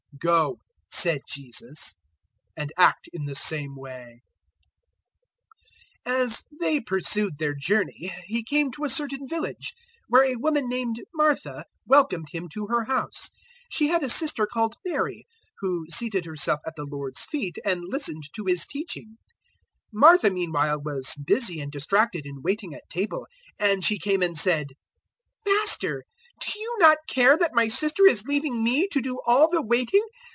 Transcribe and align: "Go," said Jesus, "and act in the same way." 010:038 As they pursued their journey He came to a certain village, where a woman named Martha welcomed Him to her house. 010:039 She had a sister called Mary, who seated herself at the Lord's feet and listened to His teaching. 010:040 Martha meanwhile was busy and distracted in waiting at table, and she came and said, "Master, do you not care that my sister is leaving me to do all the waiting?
"Go," 0.19 0.57
said 0.87 1.21
Jesus, 1.27 1.95
"and 2.55 2.71
act 2.77 3.09
in 3.11 3.25
the 3.25 3.33
same 3.33 3.75
way." 3.75 4.21
010:038 6.05 6.13
As 6.13 6.43
they 6.59 6.79
pursued 6.79 7.37
their 7.39 7.55
journey 7.55 8.13
He 8.25 8.43
came 8.43 8.71
to 8.73 8.83
a 8.83 8.89
certain 8.89 9.27
village, 9.27 9.73
where 10.09 10.23
a 10.25 10.35
woman 10.35 10.69
named 10.69 10.97
Martha 11.15 11.65
welcomed 11.87 12.27
Him 12.31 12.49
to 12.49 12.67
her 12.67 12.83
house. 12.83 13.31
010:039 13.63 13.65
She 13.69 13.87
had 13.87 14.03
a 14.03 14.09
sister 14.09 14.45
called 14.45 14.75
Mary, 14.85 15.25
who 15.59 15.87
seated 15.89 16.25
herself 16.25 16.59
at 16.67 16.73
the 16.75 16.85
Lord's 16.85 17.25
feet 17.25 17.57
and 17.65 17.81
listened 17.85 18.25
to 18.35 18.45
His 18.45 18.67
teaching. 18.67 19.15
010:040 19.91 19.91
Martha 19.93 20.29
meanwhile 20.29 20.79
was 20.81 21.15
busy 21.25 21.59
and 21.61 21.71
distracted 21.71 22.27
in 22.27 22.43
waiting 22.43 22.75
at 22.75 22.87
table, 22.91 23.25
and 23.57 23.83
she 23.83 23.97
came 23.97 24.21
and 24.21 24.37
said, 24.37 24.67
"Master, 25.47 26.03
do 26.51 26.59
you 26.59 26.75
not 26.79 26.97
care 27.07 27.37
that 27.37 27.53
my 27.53 27.67
sister 27.67 28.07
is 28.07 28.25
leaving 28.25 28.63
me 28.63 28.87
to 28.87 28.99
do 28.99 29.19
all 29.27 29.47
the 29.51 29.61
waiting? 29.61 30.01